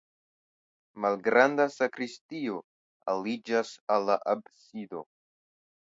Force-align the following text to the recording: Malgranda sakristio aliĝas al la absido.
Malgranda 1.05 1.67
sakristio 1.75 2.57
aliĝas 3.15 3.75
al 3.97 4.09
la 4.11 4.19
absido. 4.37 5.09